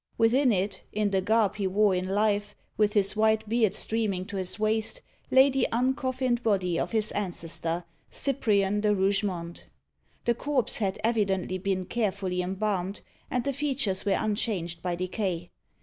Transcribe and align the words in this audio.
Within 0.17 0.51
it, 0.51 0.81
in 0.91 1.11
the 1.11 1.21
garb 1.21 1.57
he 1.57 1.67
wore 1.67 1.93
in 1.93 2.09
life, 2.09 2.55
with 2.75 2.93
his 2.93 3.15
white 3.15 3.47
beard 3.47 3.75
streaming 3.75 4.25
to 4.25 4.37
his 4.37 4.57
waist, 4.57 5.03
lay 5.29 5.51
the 5.51 5.67
uncoffined 5.71 6.41
body 6.41 6.79
of 6.79 6.91
his 6.91 7.11
ancestor, 7.11 7.83
Cyprian 8.09 8.81
de 8.81 8.95
Rougemont. 8.95 9.67
The 10.25 10.33
corpse 10.33 10.77
had 10.77 10.97
evidently 11.03 11.59
been 11.59 11.85
carefully 11.85 12.41
embalmed, 12.41 13.01
and 13.29 13.43
the 13.43 13.53
features 13.53 14.03
were 14.03 14.17
unchanged 14.19 14.81
by 14.81 14.95
decay. 14.95 15.51